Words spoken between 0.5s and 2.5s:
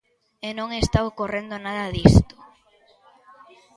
non está ocorrendo nada disto.